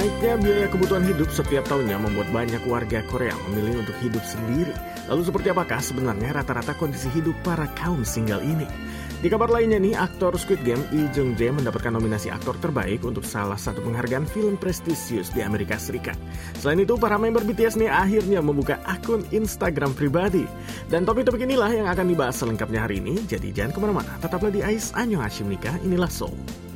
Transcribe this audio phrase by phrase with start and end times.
[0.00, 4.72] Naiknya biaya kebutuhan hidup setiap tahunnya membuat banyak warga Korea memilih untuk hidup sendiri.
[5.12, 8.64] Lalu seperti apakah sebenarnya rata-rata kondisi hidup para kaum single ini?
[9.20, 13.28] Di kabar lainnya nih, aktor Squid Game Lee Jung Jae mendapatkan nominasi aktor terbaik untuk
[13.28, 16.16] salah satu penghargaan film prestisius di Amerika Serikat.
[16.56, 20.48] Selain itu, para member BTS nih akhirnya membuka akun Instagram pribadi.
[20.88, 24.16] Dan topik-topik inilah yang akan dibahas selengkapnya hari ini, jadi jangan ke mana-mana.
[24.16, 26.69] Tetaplah di Ais Anyo Hashim Nikah, inilah Soul.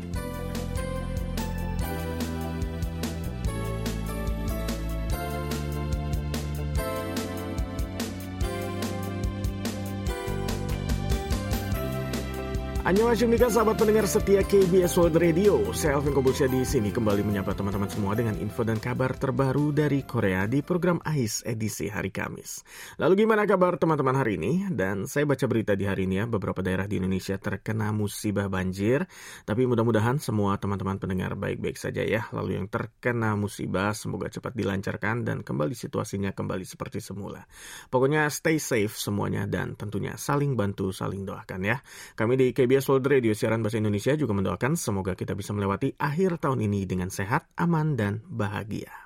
[12.94, 15.58] Annyeonghaseyo sahabat pendengar setia KBS World Radio.
[15.74, 20.06] Saya Alvin Kobusya di sini kembali menyapa teman-teman semua dengan info dan kabar terbaru dari
[20.06, 22.62] Korea di program AIS edisi hari Kamis.
[23.02, 24.70] Lalu gimana kabar teman-teman hari ini?
[24.70, 29.10] Dan saya baca berita di hari ini ya, beberapa daerah di Indonesia terkena musibah banjir.
[29.42, 32.30] Tapi mudah-mudahan semua teman-teman pendengar baik-baik saja ya.
[32.30, 37.42] Lalu yang terkena musibah semoga cepat dilancarkan dan kembali situasinya kembali seperti semula.
[37.90, 41.82] Pokoknya stay safe semuanya dan tentunya saling bantu, saling doakan ya.
[42.14, 46.40] Kami di KBS World Radio siaran bahasa Indonesia juga mendoakan semoga kita bisa melewati akhir
[46.40, 49.03] tahun ini dengan sehat, aman, dan bahagia.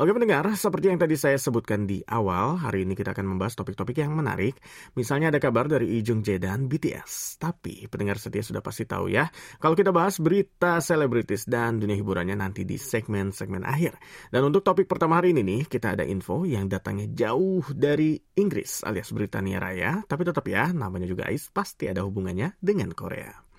[0.00, 4.00] Oke pendengar, seperti yang tadi saya sebutkan di awal, hari ini kita akan membahas topik-topik
[4.00, 4.56] yang menarik.
[4.96, 7.36] Misalnya ada kabar dari Lee Jung Jae dan BTS.
[7.36, 9.28] Tapi pendengar setia sudah pasti tahu ya,
[9.60, 14.00] kalau kita bahas berita selebritis dan dunia hiburannya nanti di segmen-segmen akhir.
[14.32, 18.80] Dan untuk topik pertama hari ini nih, kita ada info yang datangnya jauh dari Inggris
[18.88, 20.00] alias Britania Raya.
[20.08, 23.49] Tapi tetap ya, namanya juga Ais pasti ada hubungannya dengan Korea.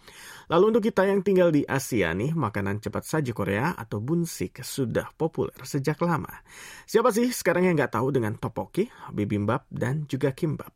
[0.50, 5.14] Lalu untuk kita yang tinggal di Asia nih, makanan cepat saji Korea atau bunsik sudah
[5.14, 6.32] populer sejak lama.
[6.90, 10.74] Siapa sih sekarang yang nggak tahu dengan topoki, bibimbap, dan juga kimbap?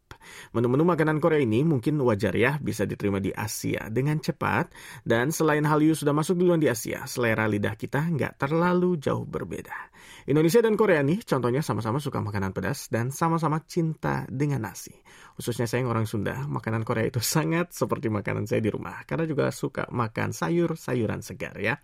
[0.53, 4.73] Menu-menu makanan Korea ini mungkin wajar ya bisa diterima di Asia dengan cepat.
[5.06, 9.94] Dan selain Hallyu sudah masuk duluan di Asia, selera lidah kita nggak terlalu jauh berbeda.
[10.25, 14.94] Indonesia dan Korea nih contohnya sama-sama suka makanan pedas dan sama-sama cinta dengan nasi.
[15.38, 19.06] Khususnya saya yang orang Sunda, makanan Korea itu sangat seperti makanan saya di rumah.
[19.06, 21.79] Karena juga suka makan sayur-sayuran segar ya.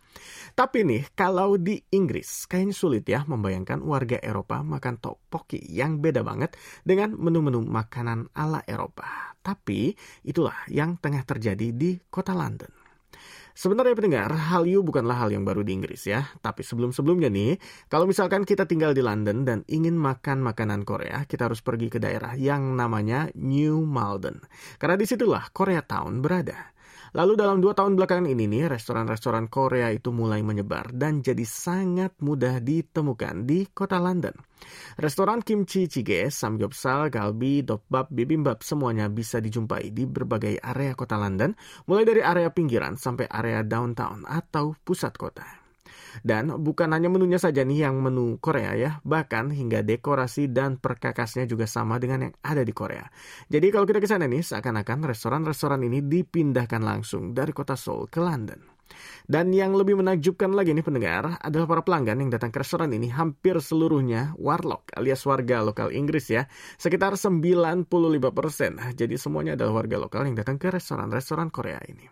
[0.51, 6.27] Tapi nih, kalau di Inggris, kayaknya sulit ya membayangkan warga Eropa makan tteokbokki yang beda
[6.27, 9.31] banget dengan menu-menu makanan ala Eropa.
[9.39, 9.95] Tapi
[10.27, 12.81] itulah yang tengah terjadi di kota London.
[13.51, 16.23] Sebenarnya pendengar, Hallyu bukanlah hal yang baru di Inggris ya.
[16.39, 17.59] Tapi sebelum-sebelumnya nih,
[17.91, 21.99] kalau misalkan kita tinggal di London dan ingin makan makanan Korea, kita harus pergi ke
[21.99, 24.39] daerah yang namanya New Malden.
[24.79, 26.71] Karena di situlah Korea Town berada.
[27.11, 32.15] Lalu dalam dua tahun belakangan ini nih, restoran-restoran Korea itu mulai menyebar dan jadi sangat
[32.23, 34.31] mudah ditemukan di kota London.
[34.95, 41.51] Restoran kimchi jjigae, samgyeopsal, galbi, dokbap, bibimbap semuanya bisa dijumpai di berbagai area kota London,
[41.91, 45.60] mulai dari area pinggiran sampai area downtown atau pusat kota.
[46.19, 51.47] Dan bukan hanya menunya saja nih yang menu Korea ya, bahkan hingga dekorasi dan perkakasnya
[51.47, 53.07] juga sama dengan yang ada di Korea.
[53.47, 58.19] Jadi kalau kita ke sana nih, seakan-akan restoran-restoran ini dipindahkan langsung dari kota Seoul ke
[58.19, 58.81] London.
[59.27, 63.07] Dan yang lebih menakjubkan lagi nih pendengar adalah para pelanggan yang datang ke restoran ini
[63.11, 66.47] hampir seluruhnya warlock alias warga lokal Inggris ya.
[66.75, 67.87] Sekitar 95%.
[68.95, 72.07] Jadi semuanya adalah warga lokal yang datang ke restoran-restoran Korea ini.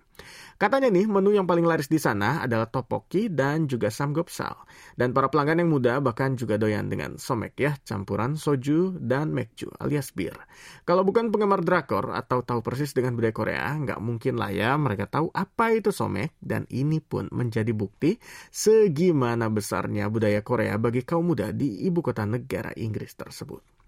[0.60, 4.68] Katanya nih, menu yang paling laris di sana adalah topoki dan juga samgyeopsal.
[4.92, 9.72] Dan para pelanggan yang muda bahkan juga doyan dengan somek ya, campuran soju dan mekju
[9.80, 10.36] alias bir.
[10.84, 15.08] Kalau bukan penggemar drakor atau tahu persis dengan budaya Korea, nggak mungkin lah ya mereka
[15.08, 16.36] tahu apa itu somek.
[16.44, 18.20] Dan ini pun menjadi bukti
[18.52, 23.79] segimana besarnya budaya Korea bagi kaum muda di ibu kota negara Inggris tersebut.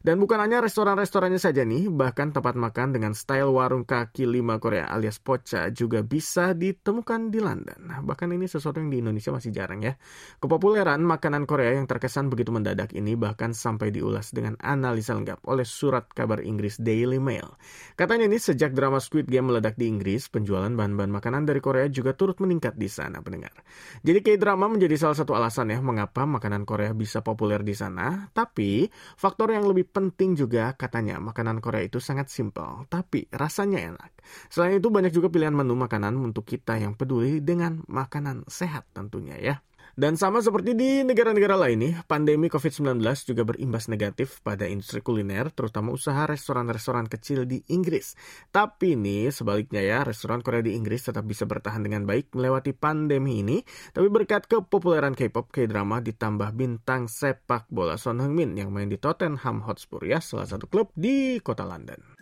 [0.00, 4.88] Dan bukan hanya restoran-restorannya saja nih, bahkan tempat makan dengan style warung kaki lima Korea
[4.88, 8.00] alias pocha juga bisa ditemukan di London.
[8.00, 10.00] Bahkan ini sesuatu yang di Indonesia masih jarang ya.
[10.40, 15.68] Kepopuleran makanan Korea yang terkesan begitu mendadak ini bahkan sampai diulas dengan analisa lengkap oleh
[15.68, 17.60] surat kabar Inggris Daily Mail.
[17.92, 22.16] Katanya ini sejak drama Squid Game meledak di Inggris, penjualan bahan-bahan makanan dari Korea juga
[22.16, 23.52] turut meningkat di sana pendengar.
[24.00, 28.32] Jadi K-drama menjadi salah satu alasan ya mengapa makanan Korea bisa populer di sana.
[28.32, 28.88] Tapi
[29.20, 34.10] faktor yang lebih penting juga katanya makanan Korea itu sangat simpel, tapi rasanya enak.
[34.48, 39.36] Selain itu banyak juga pilihan menu makanan untuk kita yang peduli dengan makanan sehat tentunya
[39.38, 39.56] ya.
[40.00, 45.52] Dan sama seperti di negara-negara lain nih, pandemi COVID-19 juga berimbas negatif pada industri kuliner,
[45.52, 48.16] terutama usaha restoran-restoran kecil di Inggris.
[48.48, 53.44] Tapi ini sebaliknya ya, restoran Korea di Inggris tetap bisa bertahan dengan baik melewati pandemi
[53.44, 53.60] ini,
[53.92, 59.68] tapi berkat kepopuleran K-pop, K-drama ditambah bintang sepak bola Son Heung-min yang main di Tottenham
[59.68, 62.19] Hotspur ya, salah satu klub di kota London.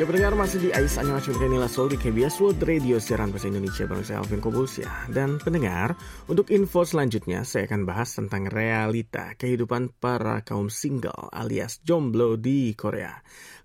[0.00, 3.52] Ya pendengar masih di Ais Anya Macam Nila Sol di KBS World Radio siaran bahasa
[3.52, 4.88] Indonesia bareng saya Alvin Kobulsia.
[5.12, 5.92] Dan pendengar,
[6.24, 12.72] untuk info selanjutnya saya akan bahas tentang realita kehidupan para kaum single alias jomblo di
[12.72, 13.12] Korea.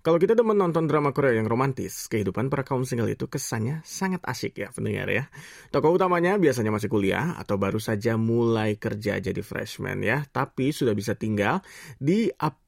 [0.04, 4.20] Kalau kita demen nonton drama Korea yang romantis, kehidupan para kaum single itu kesannya sangat
[4.28, 5.32] asik ya pendengar ya.
[5.72, 10.92] Tokoh utamanya biasanya masih kuliah atau baru saja mulai kerja jadi freshman ya, tapi sudah
[10.92, 11.64] bisa tinggal
[11.96, 12.65] di apartemen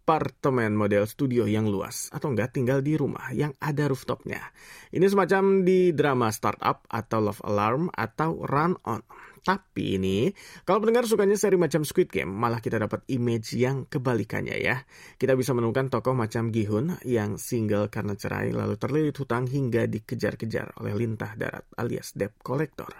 [0.73, 4.41] model studio yang luas atau enggak tinggal di rumah yang ada rooftopnya.
[4.89, 9.05] Ini semacam di drama startup atau love alarm atau run on.
[9.39, 10.29] Tapi ini,
[10.69, 14.85] kalau pendengar sukanya seri macam Squid Game, malah kita dapat image yang kebalikannya ya.
[15.17, 20.77] Kita bisa menemukan tokoh macam Gihun yang single karena cerai lalu terlilit hutang hingga dikejar-kejar
[20.85, 22.91] oleh lintah darat alias debt collector.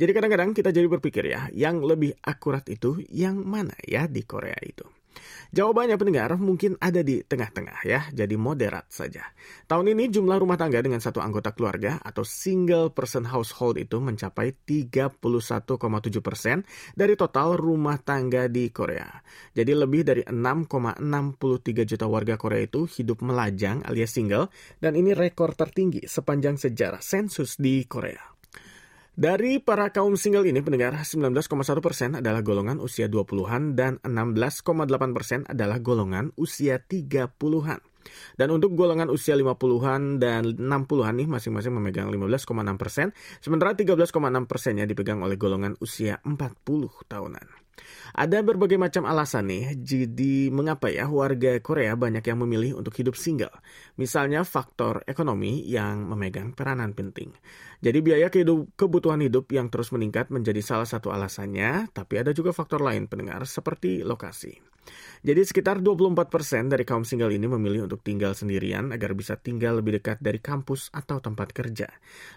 [0.00, 4.56] Jadi kadang-kadang kita jadi berpikir ya, yang lebih akurat itu yang mana ya di Korea
[4.64, 4.99] itu.
[5.50, 9.26] Jawabannya pendengar mungkin ada di tengah-tengah ya, jadi moderat saja.
[9.66, 14.54] Tahun ini jumlah rumah tangga dengan satu anggota keluarga atau single person household itu mencapai
[14.62, 15.18] 31,7
[16.22, 16.62] persen
[16.94, 19.10] dari total rumah tangga di Korea.
[19.50, 25.58] Jadi lebih dari 6,63 juta warga Korea itu hidup melajang alias single dan ini rekor
[25.58, 28.39] tertinggi sepanjang sejarah sensus di Korea.
[29.18, 31.42] Dari para kaum single ini, pendengar 19,1
[31.82, 37.82] persen adalah golongan usia 20-an dan 16,8 persen adalah golongan usia 30-an.
[38.38, 43.10] Dan untuk golongan usia 50-an dan 60-an nih masing-masing memegang 15,6 persen,
[43.42, 44.14] sementara 13,6
[44.46, 47.59] persennya dipegang oleh golongan usia 40 tahunan.
[48.10, 53.14] Ada berbagai macam alasan nih, jadi mengapa ya warga Korea banyak yang memilih untuk hidup
[53.14, 53.54] single?
[54.00, 57.30] Misalnya faktor ekonomi yang memegang peranan penting.
[57.80, 58.28] Jadi biaya
[58.74, 63.46] kebutuhan hidup yang terus meningkat menjadi salah satu alasannya, tapi ada juga faktor lain pendengar
[63.46, 64.58] seperti lokasi.
[65.20, 70.00] Jadi sekitar 24% dari kaum single ini memilih untuk tinggal sendirian agar bisa tinggal lebih
[70.00, 71.88] dekat dari kampus atau tempat kerja.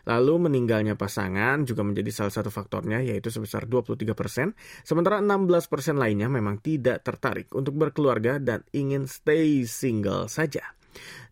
[0.06, 4.54] Lalu meninggalnya pasangan juga menjadi salah satu faktornya yaitu sebesar 23%,
[4.84, 10.83] sementara 16% lainnya memang tidak tertarik untuk berkeluarga dan ingin stay single saja.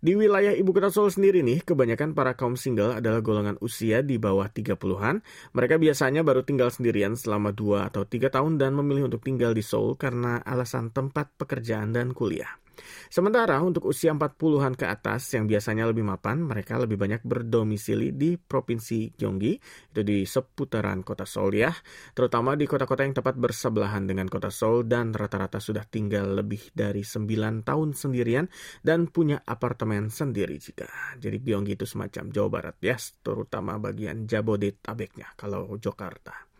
[0.01, 4.21] Di wilayah ibu kota Seoul sendiri nih, kebanyakan para kaum single adalah golongan usia di
[4.21, 5.25] bawah 30-an.
[5.57, 9.65] Mereka biasanya baru tinggal sendirian selama 2 atau 3 tahun dan memilih untuk tinggal di
[9.65, 12.60] Seoul karena alasan tempat pekerjaan dan kuliah.
[13.07, 18.35] Sementara untuk usia 40-an ke atas yang biasanya lebih mapan, mereka lebih banyak berdomisili di
[18.35, 19.53] Provinsi Gyeonggi,
[19.91, 21.71] itu di seputaran kota Seoul ya,
[22.13, 27.01] terutama di kota-kota yang tepat bersebelahan dengan kota Seoul dan rata-rata sudah tinggal lebih dari
[27.01, 28.45] 9 tahun sendirian
[28.83, 30.91] dan punya apartemen sendiri juga.
[31.17, 36.50] Jadi Gyeonggi itu semacam Jawa Barat ya, terutama bagian Jabodetabeknya kalau Jakarta.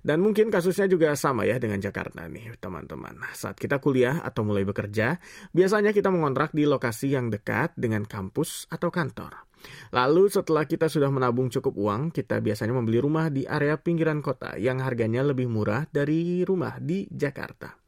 [0.00, 3.20] Dan mungkin kasusnya juga sama ya dengan Jakarta nih teman-teman.
[3.36, 5.20] Saat kita kuliah atau mulai bekerja,
[5.52, 9.44] biasanya kita mengontrak di lokasi yang dekat dengan kampus atau kantor.
[9.92, 14.56] Lalu setelah kita sudah menabung cukup uang, kita biasanya membeli rumah di area pinggiran kota
[14.56, 17.79] yang harganya lebih murah dari rumah di Jakarta.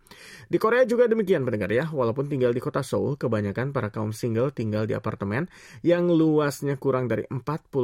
[0.48, 4.52] Di Korea juga demikian pendengar ya, walaupun tinggal di kota Seoul, kebanyakan para kaum single
[4.52, 5.48] tinggal di apartemen
[5.84, 7.42] yang luasnya kurang dari 40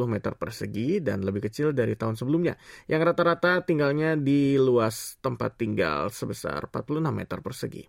[0.09, 2.57] meter persegi dan lebih kecil dari tahun sebelumnya,
[2.89, 7.85] yang rata-rata tinggalnya di luas tempat tinggal sebesar 46 meter persegi.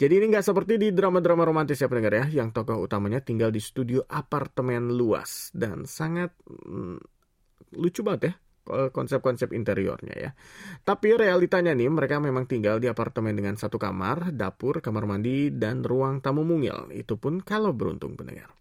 [0.00, 3.60] Jadi ini nggak seperti di drama-drama romantis ya pendengar ya, yang tokoh utamanya tinggal di
[3.60, 6.98] studio apartemen luas dan sangat hmm,
[7.76, 8.34] lucu banget ya
[8.92, 10.30] konsep-konsep interiornya ya.
[10.84, 15.80] Tapi realitanya nih mereka memang tinggal di apartemen dengan satu kamar, dapur, kamar mandi, dan
[15.80, 16.92] ruang tamu mungil.
[16.92, 18.52] Itu pun kalau beruntung pendengar.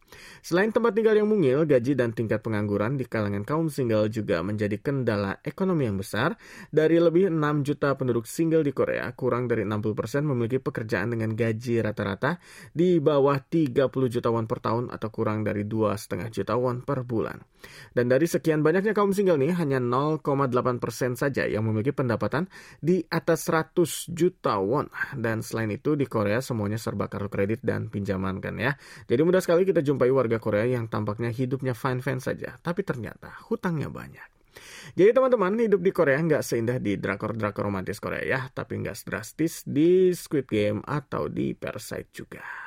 [0.41, 4.79] Selain tempat tinggal yang mungil, gaji dan tingkat pengangguran di kalangan kaum single juga menjadi
[4.79, 6.39] kendala ekonomi yang besar.
[6.71, 11.83] Dari lebih 6 juta penduduk single di Korea, kurang dari 60% memiliki pekerjaan dengan gaji
[11.83, 12.39] rata-rata
[12.71, 17.39] di bawah 30 juta won per tahun atau kurang dari 2,5 juta won per bulan.
[17.91, 22.45] Dan dari sekian banyaknya kaum single nih, hanya 0,8% saja yang memiliki pendapatan
[22.77, 24.87] di atas 100 juta won.
[25.17, 28.77] Dan selain itu di Korea semuanya serba kartu kredit dan pinjaman kan ya.
[29.09, 33.89] Jadi mudah sekali kita jumpai warga Korea yang tampaknya hidupnya fine-fine saja, tapi ternyata hutangnya
[33.89, 34.29] banyak.
[34.93, 39.65] Jadi teman-teman, hidup di Korea nggak seindah di drakor-drakor romantis Korea ya, tapi nggak drastis
[39.65, 42.66] di Squid Game atau di Parasite juga.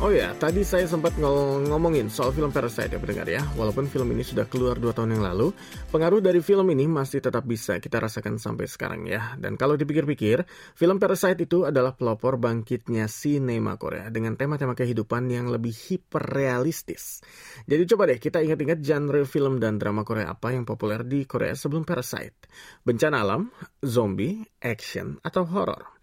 [0.00, 3.44] Oh ya, tadi saya sempat ngom ngomongin soal film Parasite ya pendengar ya.
[3.52, 5.52] Walaupun film ini sudah keluar 2 tahun yang lalu,
[5.92, 9.36] pengaruh dari film ini masih tetap bisa kita rasakan sampai sekarang ya.
[9.36, 15.52] Dan kalau dipikir-pikir, film Parasite itu adalah pelopor bangkitnya sinema Korea dengan tema-tema kehidupan yang
[15.52, 17.20] lebih hiperrealistis.
[17.68, 21.52] Jadi coba deh kita ingat-ingat genre film dan drama Korea apa yang populer di Korea
[21.52, 22.48] sebelum Parasite.
[22.88, 23.52] Bencana alam,
[23.84, 26.00] zombie, action, atau horror.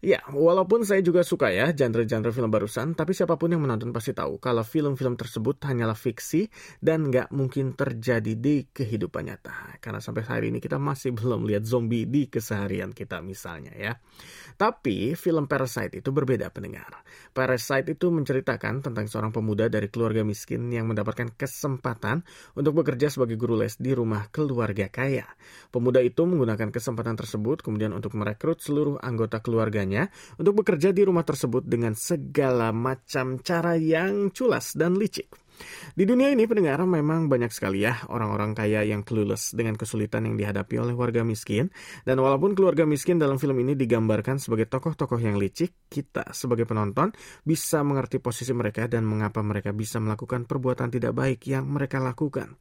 [0.00, 4.16] Ya, walaupun saya juga suka ya genre-genre film barusan, tapi siapa pun yang menonton pasti
[4.16, 6.48] tahu kalau film-film tersebut hanyalah fiksi
[6.80, 9.76] dan nggak mungkin terjadi di kehidupan nyata.
[9.76, 13.92] Karena sampai hari ini kita masih belum lihat zombie di keseharian kita misalnya ya.
[14.56, 17.04] Tapi film Parasite itu berbeda pendengar.
[17.36, 22.24] Parasite itu menceritakan tentang seorang pemuda dari keluarga miskin yang mendapatkan kesempatan
[22.56, 25.28] untuk bekerja sebagai guru les di rumah keluarga kaya.
[25.68, 29.89] Pemuda itu menggunakan kesempatan tersebut kemudian untuk merekrut seluruh anggota keluarganya
[30.38, 35.49] untuk bekerja di rumah tersebut dengan segala macam cara yang culas dan licik.
[35.94, 40.36] Di dunia ini pendengar memang banyak sekali ya orang-orang kaya yang clueless dengan kesulitan yang
[40.36, 41.68] dihadapi oleh warga miskin.
[42.02, 47.12] Dan walaupun keluarga miskin dalam film ini digambarkan sebagai tokoh-tokoh yang licik, kita sebagai penonton
[47.42, 52.56] bisa mengerti posisi mereka dan mengapa mereka bisa melakukan perbuatan tidak baik yang mereka lakukan.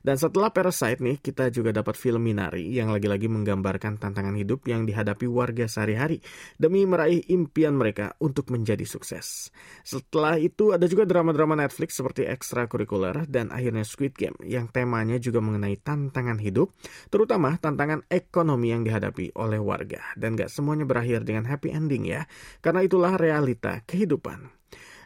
[0.00, 4.88] Dan setelah Parasite nih, kita juga dapat film Minari yang lagi-lagi menggambarkan tantangan hidup yang
[4.88, 6.24] dihadapi warga sehari-hari
[6.56, 9.52] demi meraih impian mereka untuk menjadi sukses.
[9.84, 15.42] Setelah itu ada juga drama-drama Netflix seperti ekstrakurikuler dan akhirnya Squid Game yang temanya juga
[15.42, 16.70] mengenai tantangan hidup,
[17.10, 19.98] terutama tantangan ekonomi yang dihadapi oleh warga.
[20.14, 22.30] Dan gak semuanya berakhir dengan happy ending ya,
[22.62, 24.54] karena itulah realita kehidupan.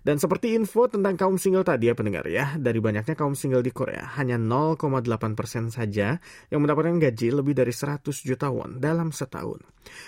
[0.02, 3.71] Dan seperti info tentang kaum single tadi ya pendengar ya, dari banyaknya kaum single di
[3.71, 5.06] Korea, hanya 0,8%
[5.71, 6.18] saja
[6.50, 9.62] yang mendapatkan gaji lebih dari 100 juta won dalam setahun.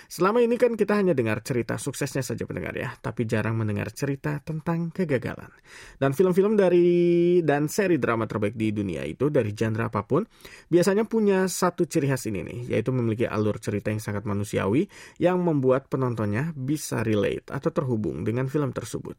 [0.07, 4.39] Selama ini kan kita hanya dengar cerita suksesnya saja pendengar ya, tapi jarang mendengar cerita
[4.43, 5.51] tentang kegagalan.
[5.99, 10.23] Dan film-film dari dan seri drama terbaik di dunia itu dari genre apa pun,
[10.67, 14.87] biasanya punya satu ciri khas ini nih, yaitu memiliki alur cerita yang sangat manusiawi
[15.19, 19.15] yang membuat penontonnya bisa relate atau terhubung dengan film tersebut.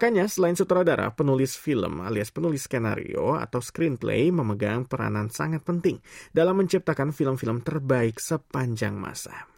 [0.00, 6.00] Makanya, selain sutradara, penulis film alias penulis skenario atau screenplay memegang peranan sangat penting
[6.32, 9.49] dalam menciptakan film-film terbaik sepanjang masa.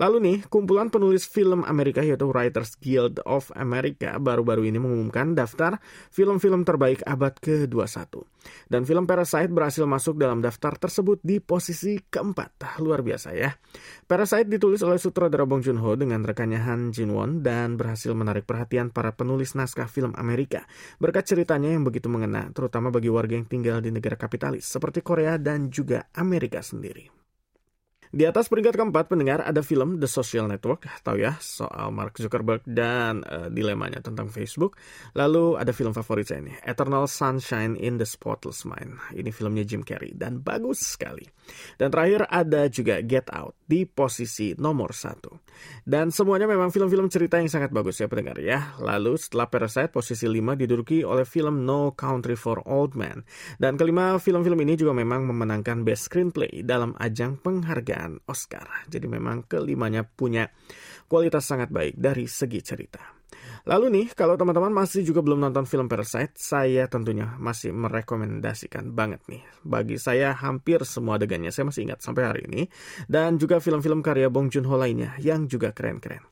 [0.00, 5.76] Lalu nih, kumpulan penulis film Amerika yaitu Writers Guild of America baru-baru ini mengumumkan daftar
[6.08, 8.24] film-film terbaik abad ke-21.
[8.72, 12.80] Dan film Parasite berhasil masuk dalam daftar tersebut di posisi keempat.
[12.80, 13.52] Luar biasa ya.
[14.08, 19.12] Parasite ditulis oleh sutradara Bong Joon-ho dengan rekannya Han Jin-won dan berhasil menarik perhatian para
[19.12, 20.64] penulis naskah film Amerika
[20.96, 25.36] berkat ceritanya yang begitu mengena, terutama bagi warga yang tinggal di negara kapitalis seperti Korea
[25.36, 27.19] dan juga Amerika sendiri.
[28.10, 32.58] Di atas peringkat keempat pendengar ada film The Social Network, tahu ya soal Mark Zuckerberg
[32.66, 34.74] dan uh, dilemanya tentang Facebook.
[35.14, 38.98] Lalu ada film favorit saya ini, Eternal Sunshine in the Spotless Mind.
[39.14, 41.22] Ini filmnya Jim Carrey dan bagus sekali.
[41.78, 45.46] Dan terakhir ada juga Get Out di posisi nomor satu.
[45.86, 48.74] Dan semuanya memang film-film cerita yang sangat bagus ya pendengar ya.
[48.82, 53.22] Lalu setelah Parasite posisi lima diduduki oleh film No Country for Old Men.
[53.54, 58.66] Dan kelima film-film ini juga memang memenangkan Best Screenplay dalam ajang penghargaan penghargaan Oscar.
[58.88, 60.48] Jadi memang kelimanya punya
[61.04, 63.20] kualitas sangat baik dari segi cerita.
[63.68, 69.20] Lalu nih, kalau teman-teman masih juga belum nonton film Parasite, saya tentunya masih merekomendasikan banget
[69.28, 69.44] nih.
[69.60, 72.72] Bagi saya hampir semua adegannya saya masih ingat sampai hari ini.
[73.04, 76.24] Dan juga film-film karya Bong Joon-ho lainnya yang juga keren-keren.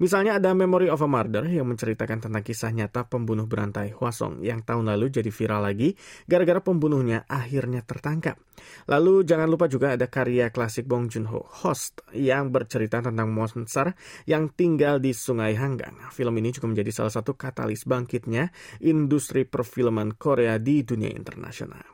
[0.00, 4.64] Misalnya ada Memory of a Murder yang menceritakan tentang kisah nyata pembunuh berantai Hwasong yang
[4.64, 5.92] tahun lalu jadi viral lagi
[6.24, 8.40] gara-gara pembunuhnya akhirnya tertangkap.
[8.88, 13.92] Lalu jangan lupa juga ada karya klasik Bong Joon-ho, Host, yang bercerita tentang monster
[14.24, 15.92] yang tinggal di Sungai Hanggang.
[16.16, 18.48] Film ini juga menjadi salah satu katalis bangkitnya
[18.80, 21.84] industri perfilman Korea di dunia internasional.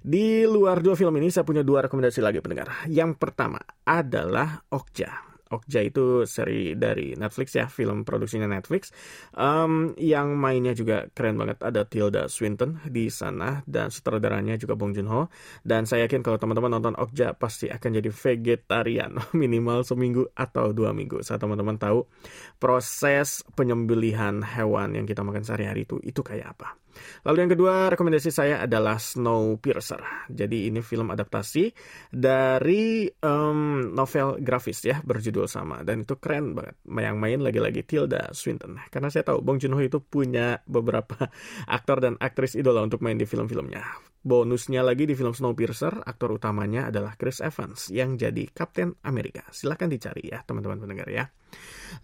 [0.00, 2.88] Di luar dua film ini saya punya dua rekomendasi lagi pendengar.
[2.88, 5.31] Yang pertama adalah Okja.
[5.52, 8.88] Okja itu seri dari Netflix ya, film produksinya Netflix.
[9.36, 11.60] Um, yang mainnya juga keren banget.
[11.60, 15.28] Ada Tilda Swinton di sana dan sutradaranya juga Bong Joon-ho.
[15.60, 20.96] Dan saya yakin kalau teman-teman nonton Okja pasti akan jadi vegetarian minimal seminggu atau dua
[20.96, 21.20] minggu.
[21.20, 22.08] Saat teman-teman tahu
[22.56, 26.81] proses penyembelihan hewan yang kita makan sehari-hari itu itu kayak apa.
[27.26, 30.28] Lalu yang kedua rekomendasi saya adalah Snowpiercer.
[30.30, 31.72] Jadi ini film adaptasi
[32.12, 36.76] dari um, novel grafis ya berjudul sama dan itu keren banget.
[36.86, 38.78] Yang main lagi-lagi Tilda Swinton.
[38.88, 41.28] Karena saya tahu Bong Joon-ho itu punya beberapa
[41.76, 44.12] aktor dan aktris idola untuk main di film-filmnya.
[44.22, 49.42] Bonusnya lagi di film Snowpiercer, aktor utamanya adalah Chris Evans yang jadi Kapten Amerika.
[49.50, 51.26] Silahkan dicari ya teman-teman pendengar ya.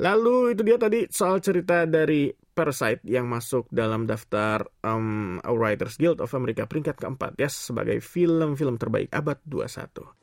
[0.03, 2.27] Lalu itu dia tadi soal cerita dari
[2.59, 8.75] Parasite yang masuk dalam daftar um, Writers Guild of America peringkat keempat ya sebagai film-film
[8.75, 10.18] terbaik abad 21.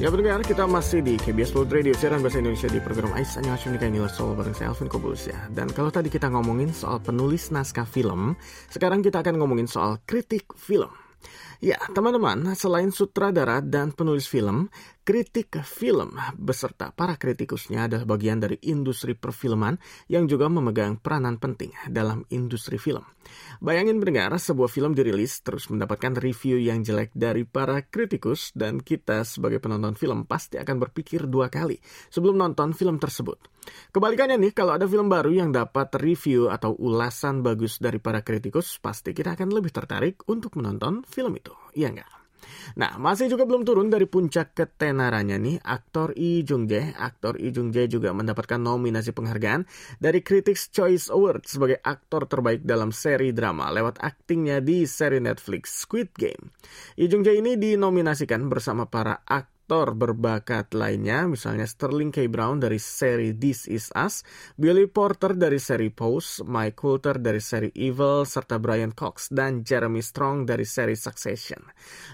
[0.00, 3.76] Ya pendengar, kita masih di KBS World Radio, siaran bahasa Indonesia di program Ais Annyeonghaseyo
[3.76, 5.36] Nikahi Nila Soul bareng saya Alvin Kobulus ya.
[5.52, 8.32] Dan kalau tadi kita ngomongin soal penulis naskah film,
[8.72, 10.88] sekarang kita akan ngomongin soal kritik film.
[11.60, 18.60] Ya, teman-teman, selain sutradara dan penulis film, kritik film beserta para kritikusnya adalah bagian dari
[18.68, 23.02] industri perfilman yang juga memegang peranan penting dalam industri film.
[23.60, 29.24] Bayangin mendengar sebuah film dirilis terus mendapatkan review yang jelek dari para kritikus dan kita
[29.24, 31.76] sebagai penonton film pasti akan berpikir dua kali
[32.08, 33.36] sebelum nonton film tersebut.
[33.92, 38.80] Kebalikannya nih, kalau ada film baru yang dapat review atau ulasan bagus dari para kritikus,
[38.80, 41.52] pasti kita akan lebih tertarik untuk menonton film itu.
[41.76, 42.19] Iya nggak?
[42.78, 46.94] Nah, masih juga belum turun dari puncak ketenarannya nih, aktor Lee Jung Jae.
[46.94, 49.66] Aktor Lee Jung Jae juga mendapatkan nominasi penghargaan
[49.98, 55.82] dari Critics' Choice Award sebagai aktor terbaik dalam seri drama lewat aktingnya di seri Netflix
[55.82, 56.54] Squid Game.
[56.94, 62.26] Lee Jung Jae ini dinominasikan bersama para aktor aktor berbakat lainnya, misalnya Sterling K.
[62.26, 64.26] Brown dari seri This Is Us,
[64.58, 70.02] Billy Porter dari seri Pose, Mike Coulter dari seri Evil, serta Brian Cox dan Jeremy
[70.02, 71.62] Strong dari seri Succession.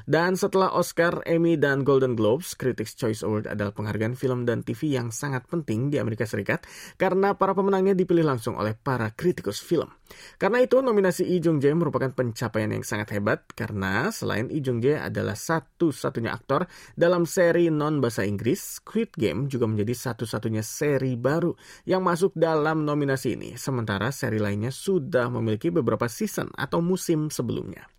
[0.05, 4.93] Dan setelah Oscar, Emmy, dan Golden Globes, Critics' Choice Award adalah penghargaan film dan TV
[4.93, 6.69] yang sangat penting di Amerika Serikat
[7.01, 9.89] karena para pemenangnya dipilih langsung oleh para kritikus film.
[10.37, 14.79] Karena itu, nominasi Lee Jung Jae merupakan pencapaian yang sangat hebat karena selain Lee Jung
[14.79, 21.55] Jae adalah satu-satunya aktor dalam seri non-bahasa Inggris, Squid Game juga menjadi satu-satunya seri baru
[21.87, 27.96] yang masuk dalam nominasi ini, sementara seri lainnya sudah memiliki beberapa season atau musim sebelumnya.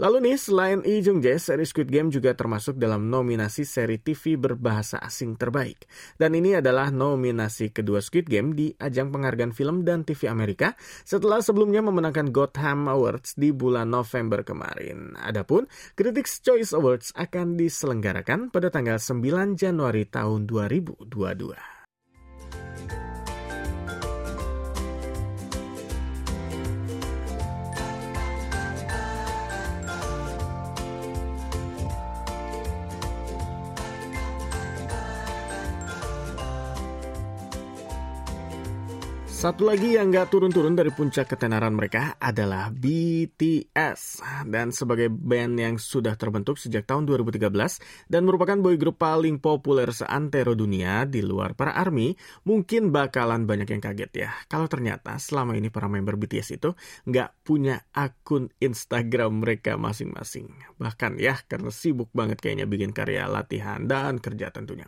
[0.00, 4.36] Lalu nih, selain Lee Jung Jae, seri Squid Game juga termasuk dalam nominasi seri TV
[4.36, 5.86] berbahasa asing terbaik.
[6.16, 11.40] Dan ini adalah nominasi kedua Squid Game di ajang penghargaan film dan TV Amerika setelah
[11.40, 15.14] sebelumnya memenangkan Gotham Awards di bulan November kemarin.
[15.20, 21.82] Adapun Critics' Choice Awards akan diselenggarakan pada tanggal 9 Januari tahun 2022.
[39.42, 44.22] Satu lagi yang gak turun-turun dari puncak ketenaran mereka adalah BTS.
[44.46, 47.50] Dan sebagai band yang sudah terbentuk sejak tahun 2013
[48.06, 52.14] dan merupakan boy group paling populer seantero dunia di luar para ARMY,
[52.46, 54.30] mungkin bakalan banyak yang kaget ya.
[54.46, 56.78] Kalau ternyata selama ini para member BTS itu
[57.10, 60.54] gak punya akun Instagram mereka masing-masing.
[60.78, 64.86] Bahkan ya karena sibuk banget kayaknya bikin karya latihan dan kerja tentunya.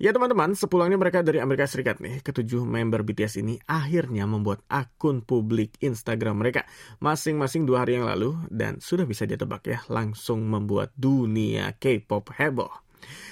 [0.00, 5.24] Ya teman-teman, sepulangnya mereka dari Amerika Serikat nih, ketujuh member BTS ini akhirnya membuat akun
[5.24, 6.68] publik Instagram mereka
[7.00, 12.70] masing-masing dua hari yang lalu dan sudah bisa ditebak ya, langsung membuat dunia K-pop heboh.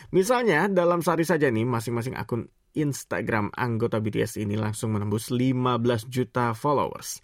[0.08, 6.56] Misalnya, dalam sehari saja nih, masing-masing akun Instagram anggota BTS ini langsung menembus 15 juta
[6.56, 7.20] followers.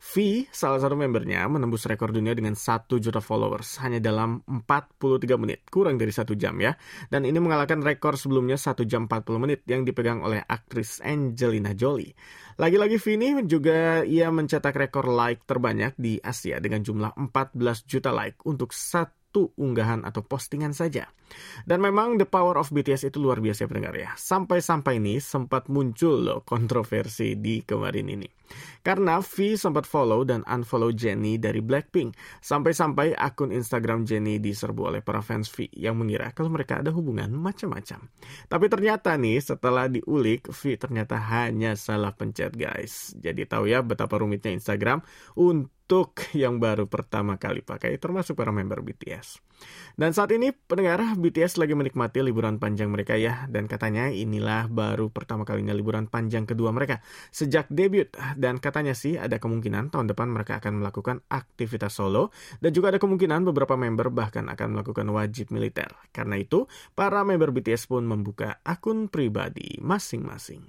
[0.00, 5.68] V, salah satu membernya, menembus rekor dunia dengan 1 juta followers hanya dalam 43 menit,
[5.68, 6.72] kurang dari satu jam ya.
[7.12, 12.16] Dan ini mengalahkan rekor sebelumnya 1 jam 40 menit yang dipegang oleh aktris Angelina Jolie.
[12.56, 18.12] Lagi-lagi V ini juga ia mencetak rekor like terbanyak di Asia dengan jumlah 14 juta
[18.12, 21.06] like untuk satu satu unggahan atau postingan saja.
[21.62, 24.10] Dan memang the power of BTS itu luar biasa pendengar ya.
[24.18, 28.26] Sampai-sampai ini sempat muncul loh kontroversi di kemarin ini.
[28.82, 32.18] Karena V sempat follow dan unfollow Jennie dari Blackpink.
[32.42, 37.30] Sampai-sampai akun Instagram Jennie diserbu oleh para fans V yang mengira kalau mereka ada hubungan
[37.30, 38.10] macam-macam.
[38.50, 43.14] Tapi ternyata nih setelah diulik V ternyata hanya salah pencet guys.
[43.14, 45.06] Jadi tahu ya betapa rumitnya Instagram
[45.38, 49.42] untuk untuk yang baru pertama kali pakai, termasuk para member BTS.
[49.98, 55.10] Dan saat ini pendengar BTS lagi menikmati liburan panjang mereka ya, dan katanya inilah baru
[55.10, 57.02] pertama kalinya liburan panjang kedua mereka
[57.34, 58.06] sejak debut.
[58.38, 62.30] Dan katanya sih ada kemungkinan tahun depan mereka akan melakukan aktivitas solo,
[62.62, 65.90] dan juga ada kemungkinan beberapa member bahkan akan melakukan wajib militer.
[66.14, 70.62] Karena itu, para member BTS pun membuka akun pribadi masing-masing.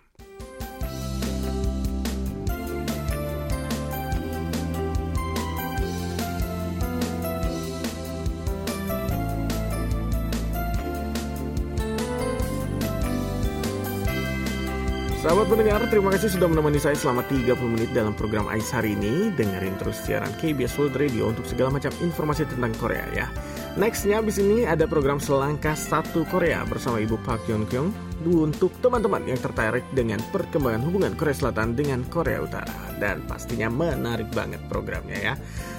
[15.32, 19.32] Sahabat pendengar, terima kasih sudah menemani saya selama 30 menit dalam program AIS hari ini.
[19.32, 23.32] Dengerin terus siaran KBS World Radio untuk segala macam informasi tentang Korea ya.
[23.80, 27.96] Nextnya abis ini ada program Selangkah Satu Korea bersama Ibu Park Yeon Kyung
[28.28, 32.92] untuk teman-teman yang tertarik dengan perkembangan hubungan Korea Selatan dengan Korea Utara.
[33.00, 35.34] Dan pastinya menarik banget programnya ya.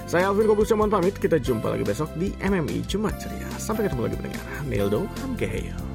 [0.09, 3.45] Saya Alvin Kobus mohon pamit, kita jumpa lagi besok di MMI Jumat Ceria.
[3.61, 4.45] Sampai ketemu lagi pendengar.
[4.65, 5.92] Nildo Hamkeheyo.